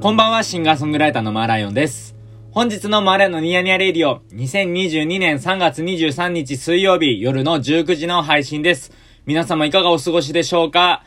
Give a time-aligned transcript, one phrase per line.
[0.00, 2.16] こんばんは、シンガーソングライターのマーライオンです。
[2.52, 8.92] 本日のマーライオンのニヤニヤレディオ、2022年3月23日水曜日夜の19時の配信です。
[9.26, 11.04] 皆様いかがお過ごしでしょうか？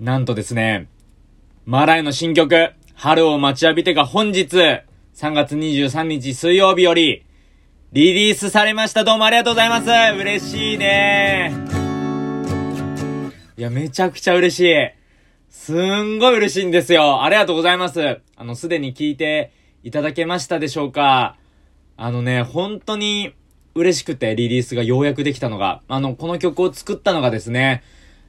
[0.00, 0.88] なんとですね、
[1.64, 4.82] マーライオンの新曲、春を待ちわびてが本日、3
[5.32, 7.24] 月23日水曜日より、
[7.92, 9.04] リリースされました。
[9.04, 9.86] どうもありがとうございます。
[9.88, 11.52] 嬉しいね
[13.56, 14.74] いや、めちゃくちゃ嬉しい。
[15.56, 17.24] すんごい嬉しいんですよ。
[17.24, 18.20] ありがとうございます。
[18.36, 19.50] あの、すでに聞いて
[19.82, 21.38] いただけましたでしょうか
[21.96, 23.34] あのね、本当に
[23.74, 27.82] 嬉しくてリリースがようやくできたのが、あの、この曲を作ったのがですね、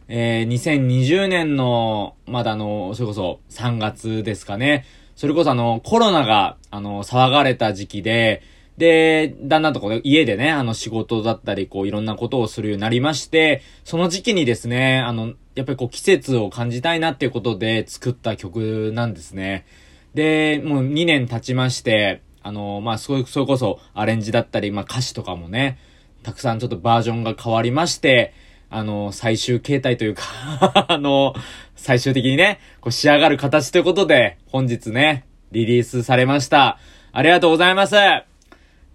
[0.08, 4.86] えー、2020年の、まだあの、それこそ3月ですかね。
[5.16, 8.41] それこそあの、コロナが、あの、騒がれた時期で、
[8.77, 19.66] で、だんだんとこう、家でね、あの仕事だったり、こういろんなことをするようになりまして、その時期にですね、あの、やっぱりこう季節を感じたいなっていうことで作った曲なんですね。
[20.14, 25.80] で、もう2年経ちまして、あの、まあ、それそれこそアレンジだったり、まあ、歌詞とかもね、
[26.23, 28.33] たくさんちょっとバージョンが変わりまして、
[28.70, 30.23] あの、最終形態というか、
[30.89, 31.33] あの、
[31.75, 36.78] 最終的にね、こう仕上がる形ということで、本日ね、リリースされました。
[37.11, 38.27] ありがとうございます。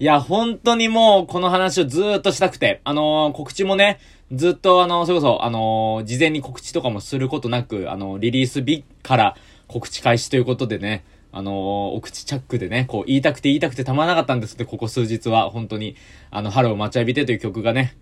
[0.03, 4.01] いや、本当にもう、この話をずーっとしたくて、あのー告知もね、
[4.33, 9.37] ずっとあの、それこそ、あのー事前に告知とかもすることなく、あのリリース日から
[9.69, 15.95] 告知開始ということでね、あのお口チャックでね、こう、言いたくて言いたくてたまらなかったんですけど、ここ数日は、本当に、
[16.33, 17.95] あの、春を待ちわびてという曲がね、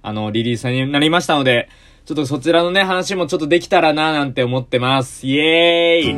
[0.00, 1.68] あの、リリースになりましたので、
[2.04, 5.26] ちょっとそちらのね、話もちょっとできたらななんて思ってます。
[5.26, 6.16] イエーイ。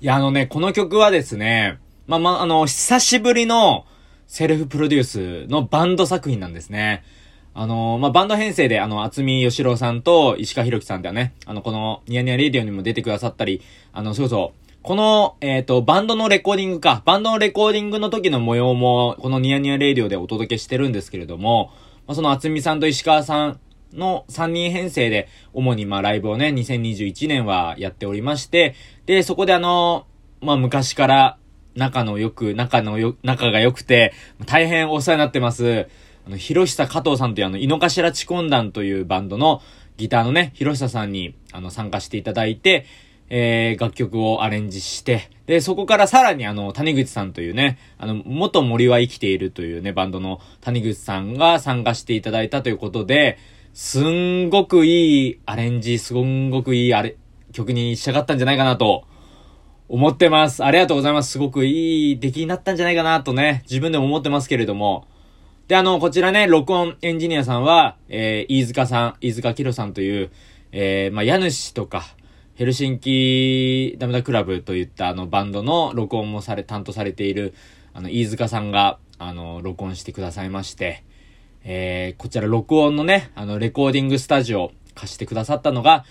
[0.00, 1.78] いや、あのね、この曲はですね、
[2.10, 3.86] まあ、まあ、あの、久しぶりの
[4.26, 7.04] セルフプロデュースのバンド作品なんですね。
[7.54, 13.62] あの、まあ、バンド編成で、あの、厚見義郎さんと石川博樹さんではね、あの、この、ニヤニヤレディオにも出てくださったり、
[13.92, 21.70] あの、そうそう、この、えっ、と、バンドのレコーディングか、バンドのレコーディングの時の模様も、このニヤニヤレディオでお届けしてるんですけれども、
[22.08, 23.60] まあ、その厚見さんと石川さん
[23.92, 28.74] の3人編成で、主にまライブをね、2021年はやっておりまして、
[29.06, 30.06] で、そこであの、
[30.40, 31.36] まあ昔から
[31.74, 34.12] 仲の良く、仲のよ、仲が良くて、
[34.46, 35.86] 大変お世話になってます。
[36.26, 39.62] あの、広久加藤さんというあの、井の頭チコン団というバンドの
[39.96, 42.86] ギターのね、広久さんに、あの、参加していただいて、
[43.30, 53.38] えー、楽曲をアレンジして、で、そこからさらにあの、谷口さんというね、あの、元森は生きているというね、バンドの谷口さんが参加していただいたということで、
[53.72, 57.16] すんごくいいアレンジ、すんごくいいあれ、
[57.52, 59.04] 曲に仕上がったんじゃないかなと、
[59.92, 60.64] 思ってます。
[60.64, 61.32] ありがとうございます。
[61.32, 65.08] すごくいい出来になったんじゃないかなとね、自分でも思ってますけれども。
[65.66, 70.30] で、あの、こちらね、録音エンジニアさんは、えー、飯塚さん、飯塚キロさんという、
[70.70, 72.04] えー、まあ、家主とか、
[72.54, 77.54] ヘルシンキダメダクラブといったあのバンドの録音もされ、担当されている、
[77.92, 81.02] あの、飯塚さんが、あの、録音してくださいまして、
[81.64, 86.04] えー、こちら録音のね、あの、レコーディングスタジオ貸してくださったのが、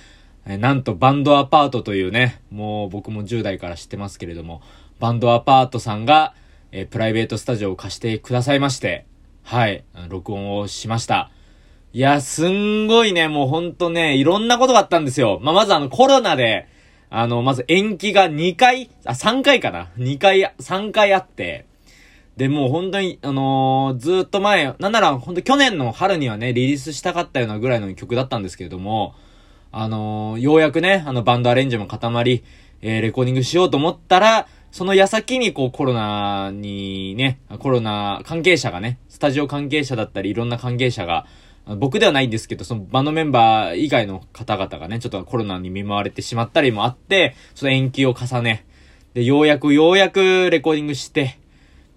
[0.50, 4.62] えなんとバンドアパートというね、もう僕も10代から知ってますけれども、
[5.00, 6.34] バンドアパートさんが、
[6.72, 9.06] えプライベートスタジオを貸してくださいまして、
[9.44, 11.30] はい、録音をしました。
[11.94, 15.40] いや、すんごいね、もうほんとね、いろんなことがあったんですよ。
[15.42, 16.68] まあ、まずあのコロナで、
[17.12, 21.66] あの、まず延期が2回、あ、3回かな ?2 回、3回あって、
[22.38, 29.14] で、もう本当に、あのーずっと前、なんなら本当去年の春にはね、リリースしたかったようなぐらいの曲だったんですけれども、
[29.72, 32.44] あのーようやくね、あのバンドアレンジも固まり、
[32.82, 41.26] えーレコーディングしようと思ったら、その矢先にこうコロナにね、コロナ関係者がね、スタジオ関係者だったりいろんな関係者が、
[41.78, 48.66] 僕ではないんですけど、そのバンドメンバー以外の方々がね、ちょっとコロナに見舞われてしまったりもあって、その延期を重ね、
[49.14, 51.40] で、ようやくようやくレコーディングして、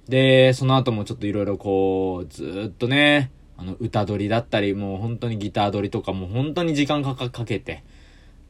[0.08, 3.30] で、その後もちょっといろいろこう、ずっとね、
[3.62, 7.84] あの、歌取りだったり、もう本当にギター取りとかもう本当に時間かかけて、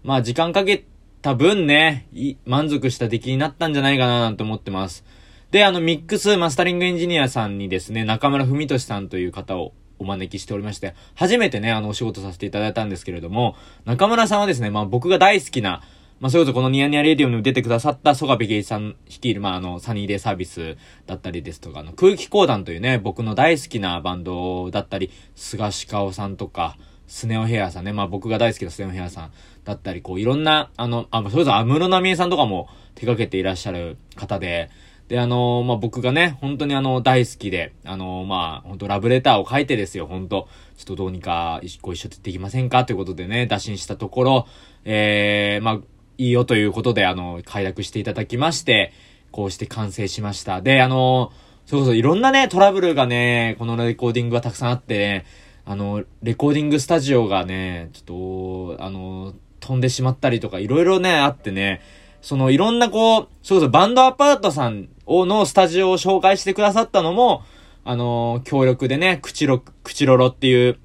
[0.02, 0.84] まあ時間かけ
[1.20, 2.08] た分ね、
[2.46, 5.04] 満足した出来になったんじゃないかななんて思ってます。
[5.50, 13.54] で、あの、ミックスマスタリングエンジニアさんにですね、中村文俊さんという方をお招きしておりまして、初めてね、あの、お仕事させていただいたんですけれども、
[13.84, 15.82] 中村さんはですね、まあ僕が大好きな、
[16.22, 26.76] まあ、それこそこのニヤニヤレディオにも出てくださった曽我部恵一さん率いる、まあ、あの、サニーデイサービスだったりですとか、あの、空気公団というね、僕の大好きなバンドだったり、スガシカオさんとか、
[27.08, 29.32] スネオヘアさんね、まあ僕が大好きなスネオヘアさん
[29.64, 34.70] だったり、こう、いろんな、あの、あ、それこそ安室奈美恵さんとかも手掛けていらっしゃる方で、
[35.08, 40.48] で、あのまあ、僕がね、本当にあの、大好きで、あのまあ、本当ラブレターを書いてですよ、本当。
[40.76, 42.84] ちょっとどうにかご一緒できませんか？
[42.84, 44.46] ということでね、打診したところ、
[44.84, 45.80] えー、まあ、
[46.18, 48.92] いいよということで、あの、快諾していただきまして、
[49.30, 50.60] こうして完成しました。
[50.60, 51.32] で、あの、
[51.66, 55.24] そうそう、いろんなね、トラブルがね、このレコーディングはたくさんあってね、
[55.64, 61.80] あの、レコーディングスタジオがね、ちょっと、あの、飛んでしまったりとか、いろいろね、あってね、
[62.20, 67.42] そのいろんなこう、そうそう、バンドアパートさんをのスタジオを紹介してくださったのも、
[67.84, 70.78] あの、協力でね、クチロ、クチロロっていう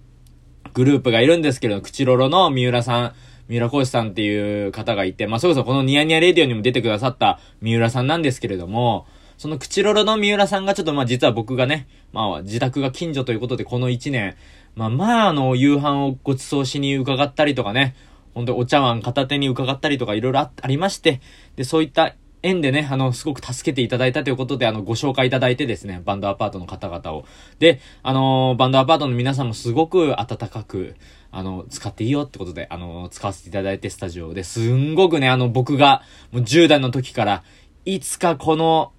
[0.73, 3.13] グループがいるんですけど、クチロロの三浦さん、
[3.47, 9.07] 三浦浩志さんっていう方がいて、まあ、それこそこのニヤニヤレディオにも出てくださった三浦さんなんですけれども、
[9.37, 14.35] そのクチロロの三浦さんがちょっとまあ実は僕がね、まあ自宅が近所ということでこの一年、
[14.75, 17.95] まあまああの夕飯をご馳走しに伺ったりとかね、
[18.33, 21.21] ほんとお茶碗片手に伺ったりとかいろいろありまして、
[21.55, 27.25] で、そういった縁でね、あの、すごく助けていただいたということで、あの、ご紹介いただいてですね、バンドアパートの方々を。
[27.59, 30.95] で、あの、バンドアパートの皆さんもすごく温かく、
[31.31, 37.43] あの、使っていいよってことで、あの、使わせていただいて、スタジオで、すんごくね、あの、僕が、もう10代の時から、
[37.85, 38.91] いつかこの、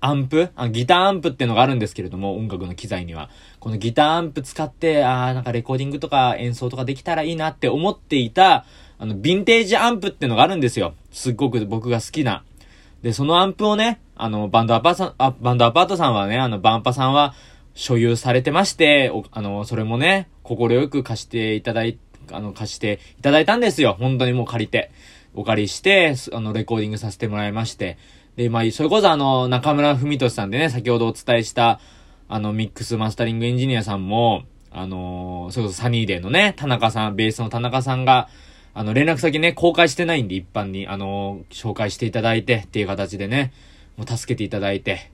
[0.00, 3.30] アンプあギターアンプってのがあるんですけれども、音楽の機材には。
[3.60, 8.66] このギターアンプ使って、ああ、なんかレコーディングとか演奏とかできたらいいなって思っていた、
[8.98, 10.94] あの、ヴィンテージアンプってのがあるんですよ。
[11.10, 12.44] すっごく僕が好きな。
[13.02, 17.34] で、そのアンプをね、あの、バンドアパートさんあ、バンドアパートさんはね、あの、バンパさんは
[17.74, 21.98] 所有されてまして、あの、それもね、心よく貸していただい、
[22.32, 23.96] あの、貸していただいたんですよ。
[23.98, 24.90] 本当にもう借りて。
[25.34, 27.98] お借りして、あの、レコーディングさせてもらいまして。
[28.36, 31.78] で、まあ、それこそあの、中村文俊さんでね、先ほどお伝えした、
[32.28, 38.28] あの、ミックスマスタリングエンジニアさんも、あのー、それこそサニーデーのね、田中さん、ベースの田中さんが、
[38.78, 43.54] あの、連絡先ね、公開してないんで、一般に、あの、紹介していただいて、っていう形でね、
[43.96, 45.10] もう助けていただいて。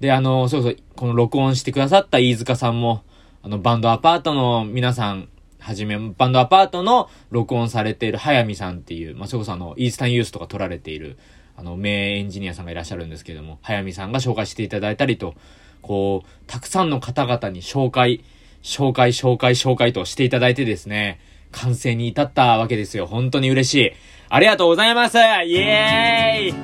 [0.00, 3.04] で、あの、そうそう、この録音してくださった飯塚さんも、
[3.42, 5.28] あの、バンドアパートの皆さん、
[5.60, 11.16] はじめ、バンドアパートの録音されている速水さんっていう、まあ、それこそあの、イースタンユースとか撮られている、
[11.56, 15.36] あの、名エンジニアさんがいらっしゃるんですけども、速水さんが紹介していただいたりと、
[15.80, 18.24] こう、たくさんの方々に紹介、
[18.64, 21.20] 紹介、紹介、紹介としていただいてですね、
[21.52, 23.06] 完成に至ったわけですよ。
[23.06, 23.92] 本当に嬉しい。
[24.28, 26.54] ありがとうございますイエーイい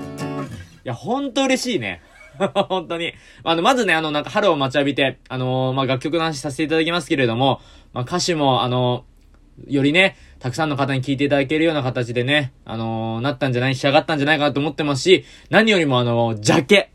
[0.84, 2.02] や、本当嬉しいね。
[2.68, 3.12] 本当に。
[3.44, 7.60] あの、まずね、あの、なんか春を待ちわびて、あのー、まあ、楽曲の話させていただきますけれども、
[7.92, 16.90] まあ、歌詞も、あのー、よりね、たくさんの方に聴いていただけるような形でね、あのー、なったんじゃない、仕上がったんじゃないかなと思ってますし、何よりもあのジャケ。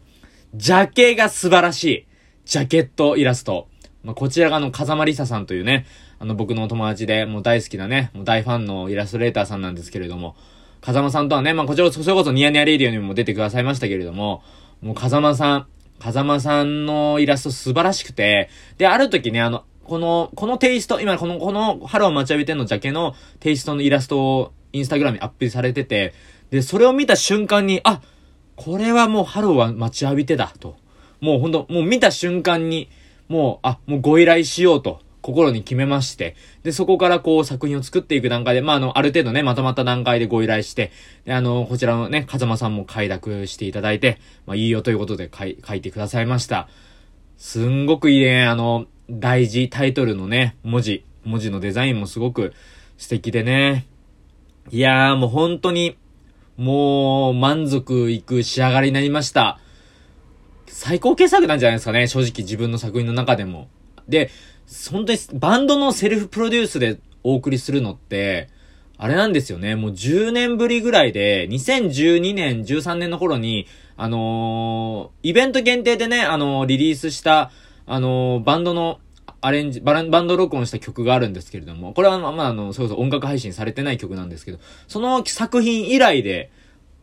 [0.55, 2.07] ジャケが素晴らしい。
[2.45, 3.67] ジャケットイラスト。
[4.07, 5.85] まあ、こちらがあの、風間りささんというね、
[6.17, 10.37] あの、僕のお友達で、もう大好きなね、もう大ファンのイラストレーターさんなんですけれども、
[10.79, 14.43] 風間さんとはね、まあ、こちら、それこそニヤニヤレディオにも出てくださいましたけれども、
[14.81, 15.67] もう風間さん、
[15.99, 26.13] 風間さんのイラスト素晴らしくて、で、ある時ね、あの、この、このテイスト、今この、この、春を待ちわびてんのジャケのテイストのイラストをインスタグラムにアップされてて、
[26.49, 27.99] で、それを見た瞬間に、あ、
[28.55, 30.77] これはもう春は待ちわびてだ、と。
[31.19, 32.87] もうほんと、もう見た瞬間に、
[33.27, 35.01] もう、あ、もうご依頼しようと。
[35.27, 40.91] 心に決めまして、で、そこからこう作品を作っていく段階で、まあ、あの、ある程度ね、まとまった段階でご依頼して、
[41.25, 46.69] で、あの、こちらのね、風間さんも快諾していただいて、まあ、いいよということで書い書いてくださいました。
[47.35, 52.53] すんごくいいね、あの、大事タイトルのね、文字、文字のデザインもすごく
[52.97, 53.85] 素敵でね。
[54.69, 55.97] いやーもう本当に、
[56.55, 59.59] もう満足いく仕上がりになりました。
[60.67, 63.67] 最高傑作なんじゃないですかね、正直自分の作品の中でも。
[64.07, 64.29] で、
[64.91, 68.49] 本当にバンドのセルフプロデュースでお送りするのって、
[68.97, 69.75] あれなんですよね。
[69.75, 77.51] もう10年ぶりぐらいで、2012年、13年の頃に、あのー、イベント限定でね、あのー、リリースした、
[77.85, 78.99] あのー、バンドの
[79.39, 84.57] アレンジ、バランド録音した曲があるんですけれども、これはまあ、あの、それこそ音楽配信されてない曲なんですけど、
[84.87, 86.51] その作品以来で、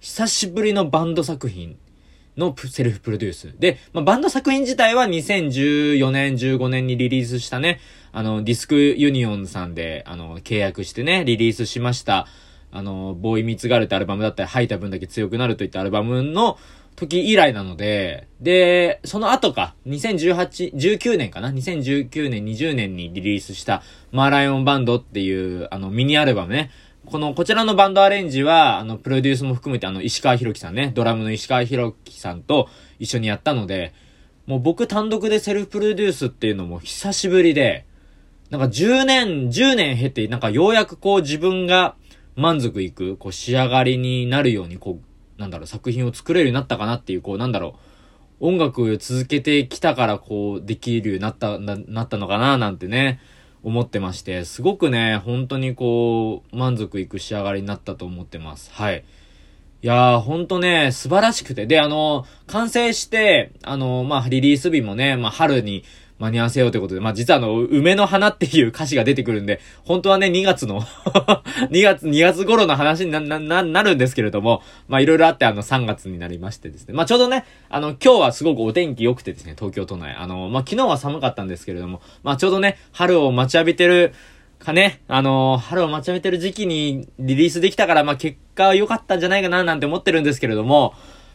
[0.00, 1.76] 久しぶりのバンド作品
[2.36, 3.54] のセルフプロデュース。
[3.58, 7.80] で、まあ、バンド作品自体は2014年、15年にリリースしたね、
[8.12, 12.26] あの、ディスクユニオンさんで、あの、契約してね、リリースしました。
[12.72, 16.58] あの、ボーイミツガルってアルバムだったり、吐いた分だけ強くなるといったアルバムの
[16.96, 26.70] 時以来なので、で、その後か、2018、19年かな ?2019 年、20年にリリースした、マーライオンバンドっていう、あの、ミニアルバムね。
[27.06, 32.68] この、こちらのバンドアレンジは、あの、プロデュースも含めて、あの、石川博樹さんね、ドラムの石川博樹さんと
[32.98, 33.92] 一緒にやったので、
[34.46, 37.86] もう僕単独でセルフプロデュースっていうのも久しぶりで、
[38.50, 41.94] なんか10年、10年経って、なんかようやくこう自分が
[42.36, 47.76] 満足いく、こう仕上がりになるように、こう、なんだろう、作品を作れるようになったかなっていう、こう、なんだろ
[48.40, 53.20] う、音楽を続けてきたからこう、できるようになった、な、なったのかななんてね、
[53.64, 58.70] 思ってまして、すごくね、本当にこう、満足いく仕上がりになったと思ってます。
[58.72, 59.04] はい。
[59.82, 61.66] いやー、ほんとね、素晴らしくて。
[61.66, 65.84] で、あの、完成して、あの、まあ、リリース日もね、まあ、春に
[66.18, 70.80] 間に合わせようということで、まあ、実はあの、梅の花っていう歌詞が出てくるんで、本当はね、2月の
[71.70, 76.94] 2月、2月頃の話にな、な、な、なるんですけれども、まあ、いろいろあってあの、3月になりましてですね。
[76.94, 80.14] まあ、ちょうどね、あの、今日はすごくお天気良くてですね、東京都内。
[80.14, 84.12] あの、まあ、昨日は寒かったんですけれども、まあ、ちょうどね、春を待ちわびてる、
[84.64, 90.94] かね、あのー、春を待ちわびてる時期にリリースできたから、まあ、結果は良かったんじゃないかななんて思ってるんですけれども、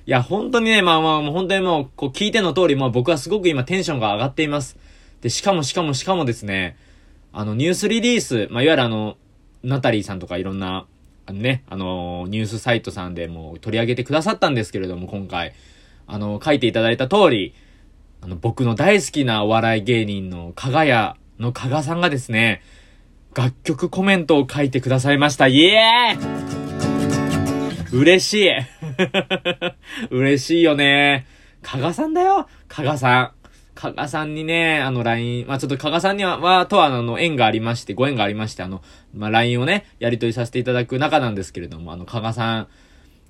[0.10, 4.75] いや、本当にね、まあまあ、もう本当にもう、こう聞いての通り、まあ僕はすごく今テンションが上がっています。
[5.22, 6.78] で、しかもしかもしかもですね、
[7.32, 9.18] あの、ニュースリリース、まあ、いわゆるあの、
[9.62, 10.88] ナタリーさんとかいろんな、
[11.28, 15.54] あのね、あの、ニュースサイトさんでも取り上げてくださったんですけれども、今回、
[16.08, 17.54] あの、書いていただいた通り、
[18.22, 22.63] あの、僕の大好きなお笑い芸人の加賀屋の加賀さんがですね、
[23.36, 25.46] 楽曲コメントを書いてくださいました。
[25.46, 28.50] イエーイ嬉しい
[30.12, 31.25] 嬉しいよね。
[31.62, 33.32] 加賀さんだよ加賀さん。
[33.75, 38.82] 加賀さんにね、あの LINE、まあちょっと加賀さんには、は、とはあの縁がありまして、ご縁がありまして、あの、
[39.15, 42.68] まあ LINE をね、やり取りさせていただく中なんですけれども、あの、加賀さん、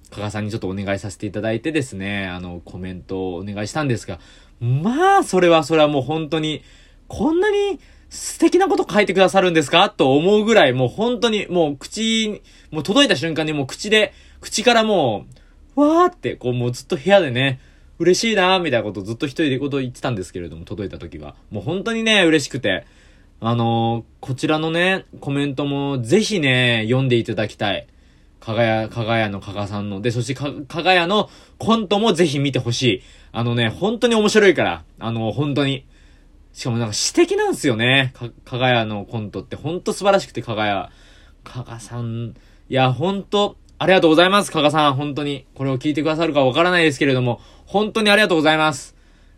[0.09, 4.19] 加賀さんにちょっとお願いさせていただいてですね、あの、コメントをお願いしたんですが、
[4.59, 6.63] まあ、それはそれはもう本当に、
[7.07, 9.89] こんなに素敵なこと書いてくださるんですか？
[9.91, 15.38] と思うぐらい、もう本当に、もう口、もう届いた瞬間にもう口で、口からもう、
[15.79, 17.59] わーって、こうもうずっと部屋でね、
[17.99, 21.35] 嬉しいなーみたいなことずっと一人でこと言ってたんですけれども、届いた時は。
[21.51, 22.85] もう本当にね、嬉しくて。
[23.41, 27.87] あのー、こちらのね、コメントもぜひね、読んでいただきたい。
[28.41, 30.01] かがや、かがやのかがさんの。
[30.01, 33.01] で、そしてか、かがやのコントもぜひ見てほしい。
[33.31, 34.83] あのね、本当に面白いから。
[34.99, 35.85] あのー、本当に。
[36.51, 38.11] しかもなんか詩的なんですよね。
[38.13, 40.91] か、かがやのコントってほんと素晴らしくて、かがや。
[41.45, 42.35] かがさん、
[42.69, 44.95] いや、ほんと、ありがとうございます、かがさん。
[44.95, 45.45] 本当に。
[45.55, 48.93] これを聞いてくださるかわからないですけれども、本当にありがとうございます。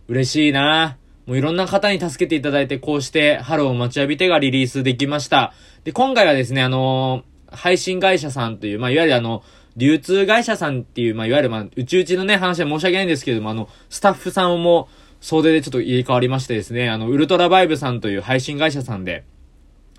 [0.07, 5.53] 嬉しいなもういろんな方に助けていただいて、こうして春を待ちわびてがリリースできました。
[5.83, 9.43] で、今回はですね、あのー、配信会社さんという、まあ、いわゆるあの、
[9.77, 19.23] 流通会社さんっていう、まあ、いわゆるまあ、うちうちのね、話は申し訳ないんですけれども、あの、スタッフさんも、総出でちょっと入れ替わりましてですね、あの、ウルトラバイブさんという配信会社さんで、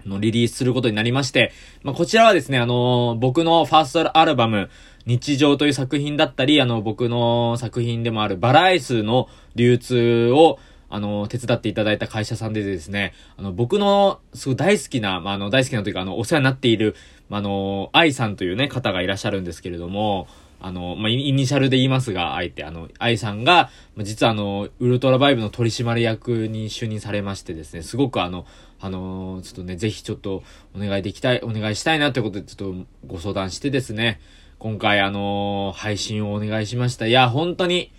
[0.09, 4.71] の、リリースすることになりまして、まあ、こちらはですね、あのー、僕のファーストアルバム、
[5.07, 16.95] 日常という作品だったり、あの、僕の作品でもあるバラエスの流通を、あの、手伝っていただいた会社さんでですね、あの、僕の、すごい大好きな、まあ、あの、大好きなというか、あの、お世話になっている、
[17.31, 20.29] まあ、あの、愛さんというね、方がいらっしゃるんですけれども、
[20.61, 28.47] あの、まあ、イニシャルで言いますが、あえて、あの、愛さんが、実はあの、ウルトラバイブの取締役に就任されましてですね、すごくあの、
[28.85, 30.43] あのちょっとね、ぜひちょっと
[30.75, 34.21] お願いできたい、お願いしたいなということで、ちょっとご相談してですね、
[34.59, 37.07] 今回あの配信をお願いしました。
[37.07, 37.93] いや、本当に、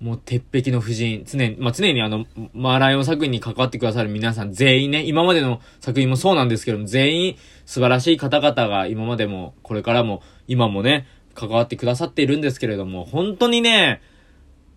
[0.00, 14.02] もう鉄壁の夫人、常に、まあ、常にあの、マーライオン作品に関わってくださる皆さん全員ね、今までの作品もそうなんですけども、全員素晴らしい方々が今までも、これからも、今もね、関わってくださっているんですけれども、本当にね、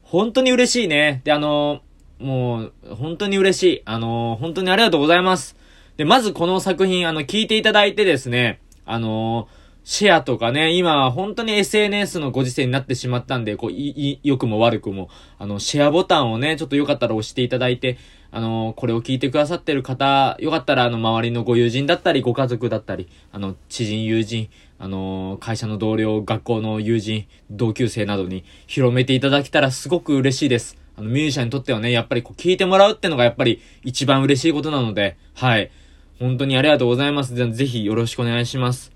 [0.03, 1.21] 本当に嬉しいね。
[1.25, 1.81] で、あの、
[2.25, 3.81] もう、本当に嬉しい。
[3.85, 5.55] あの、本当にありがとうございます。
[5.95, 9.47] で、まずこの作品、あの、聞いていただいてですね、あの、
[9.83, 17.99] シェアとかね、今、本当に SNS のご時世になってしまったんで、こう、い、良くも悪くも、あの、シェアボタンをね、ちょっとよかったら押していただいて、
[18.31, 30.84] あの、これを聞いてくださってる方、よかったら、あの、周りのご友人だったり、ご家族だったり、あの、知人、友人、あの、会社の同僚、学校の友人、同級生などに広めていただけたらすごく嬉しいです。
[30.97, 35.71] あの、ミュージシャンにとってはね、やっぱりこう聞いてもらうってのがやっぱり一番嬉しいことなので、はい。
[36.19, 37.35] 本当にありがとうございます。
[37.35, 38.91] ぜひよろしくお願いします。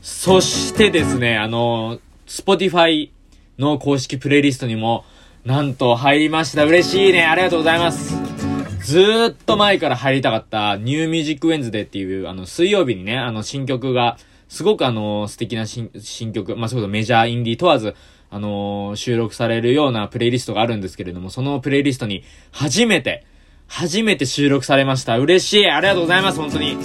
[0.00, 3.10] そしてですね、あのー、Spotify
[3.58, 5.04] の公式プレイリストにも、
[5.44, 6.64] なんと入りました。
[6.64, 7.24] 嬉しいね。
[7.24, 8.14] ありがとうございます。
[8.84, 14.18] ずーっと前から入りたかった New Music Wednesday っていう、あの、水曜日にね、あの、新曲が
[14.48, 17.94] すごくあの、素敵な新新曲、まあ、そういうことメジャー、インディー問わず、
[18.34, 23.24] あのー、収録されるようなプレイリストがあるんですけれども、そのプレイリストに初めて、
[23.68, 25.20] 初めて収録されました。
[25.20, 26.76] 嬉しいありがとうございます本当に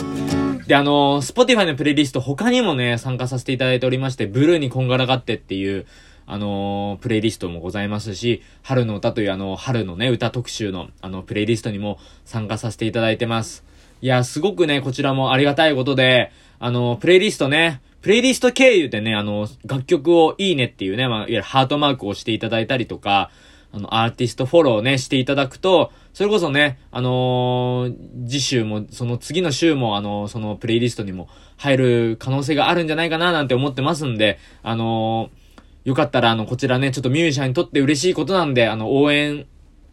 [0.68, 5.88] で、あのー、Spotify のプレイリスト他にもね、参加させていただいておりまして、ブルーにこんがらがってっていう、
[6.28, 13.66] あのー、プレイリストもございますし、春の歌というあの、春のね、歌特集の、あの、プレイリストにも参加させていただいてます。
[14.04, 23.32] いや、すごくね、こちらもありがたいことで、あの、プレイリストね、プレイリスト経由でね、あの、楽曲をいいねっていうね、まあ、いわゆるハートマークをしていただいたりとか、
[23.72, 39.46] あの、アーティストフォローをね、していただくと、それこそね、あのー、次週も、その次の週も、あのー、そのプレイリストにも入る可能性があるんじゃないかななんて思ってますんで、あのー、よかったら、あの、こちらね、ちょっとミュージシャンにとって嬉しいことなんで、あの、応援、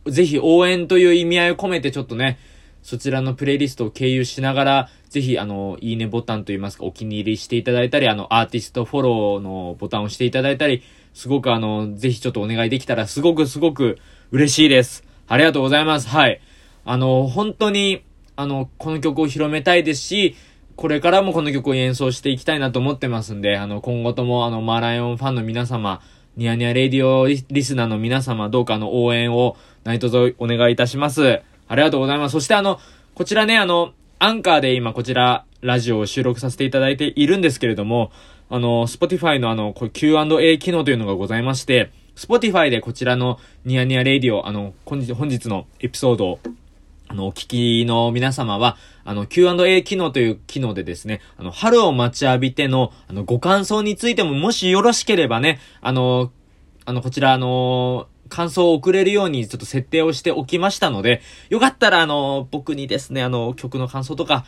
[0.07, 2.39] ぜひ応援という意味合いを込めてちょっとね、
[2.83, 10.83] そちらのプレイリストを経由しながら、ぜひ、あの、いいねボタンといいますか、お気に入りしていただいたり、あの、アーティストフォローのボタンを押していただいたり、
[11.15, 13.99] すごくあの、ぜひちょっとお願いできたら、すごくすごく
[14.31, 15.05] 嬉しいです。
[15.29, 16.09] ありがとうございます。
[16.09, 16.41] はい。
[16.85, 18.03] あの、本当に、
[18.37, 20.37] あの、この曲を広めたいですし、
[20.77, 26.03] これからもこの曲を演奏していきたいなと思ってますんで、あの、今後ともあの、マーライオンファンの皆様、
[26.37, 31.41] ニヤニヤレディオリスナーの皆様、どうかの、応援を何卒お願いいたします。
[31.67, 32.33] ありがとうございます。
[32.33, 32.79] そしてあの、
[33.15, 38.11] こちらね、あの、アンカーで今こちら、ラジオを収録させていただいているんですけれども、
[38.49, 46.39] あの、Spotify のあの、Q&A 機能というのがございまして、Spotify でこちらのニヤニヤレイディオ、あの、本日、のエピソードを、
[47.09, 56.33] あの、お聞きの皆様は、あの、Q&A 機能という機能でですね、あの、春を待ちわびての、あの、ご感想についても、もしよろしければね、あの、
[56.87, 64.45] あの、こちら、あの、感想を送れるようにちょっと設定をしておきましたので、よかったらあの、僕にですね、あの、曲の感想とか、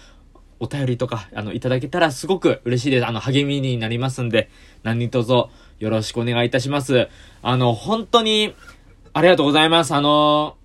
[0.60, 3.06] お便りとか、あの、いただけたらすごく嬉しいです。
[3.06, 4.50] あの、励みになりますんで、
[4.82, 5.50] 何卒よ
[5.90, 7.08] ろしくお願いいたします。
[7.42, 8.54] あの、本当に、
[9.12, 9.94] ありがとうございます。
[9.94, 10.56] あの、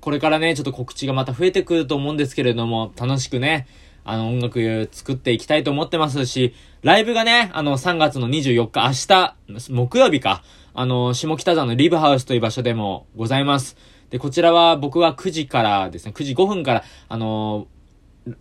[0.00, 3.66] これからね、ちょっと告知がまた増えてくると思うんですけれども、楽しくね、
[4.04, 8.86] あの、音楽作っていきたいと思ってますし、ライブがね、あの、3月の24日、
[9.48, 10.42] 明日、木曜日か、
[10.74, 13.76] あの、下北沢のリブハウスという場所でもございます。
[14.10, 17.66] で、こちらは僕は9時からですね、9時5分から、あの、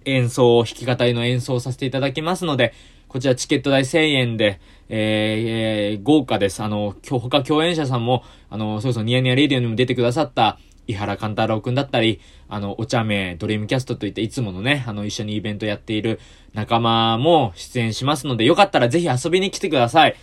[0.06, 2.74] 演奏、弾き語りの演奏をさせていただきますので、
[3.08, 6.64] こちらチケット代1000円で、えー、えー、豪華です。
[6.64, 16.20] あの、今日他共演者さんも、あの、そうそう、ニヤニヤレディオにも出てくださった、伊原勘太郎くんだったり、あの、お茶目、ドリームキャストといっていつものね、あの、一緒にイベントやっている
[16.54, 20.16] 仲間も出演しますので、よかったらぜひ遊びに来てください。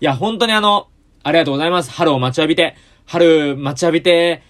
[0.00, 0.88] いや、本当にあの、
[1.22, 1.90] ありがとうございます。
[1.90, 2.76] 春を待ちわびて、
[3.06, 4.42] 春待ちわびて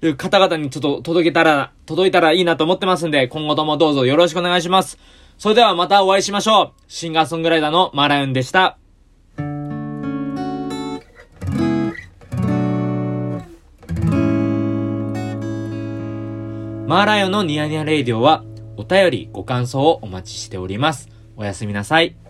[0.00, 4.98] る方々にちょっと届けたら、届いたらいいなと思ってますんで、今後ともどうぞよろしくお願いします。
[5.38, 6.82] それではまたお会いしましょう。
[6.88, 8.78] シンガーソングライターのマラヨンでした。
[16.86, 18.44] マーライオンのニヤニヤレイディオは、
[18.76, 21.08] お便り、ご感想をお待ちしております。
[21.36, 22.23] おやすみなさい。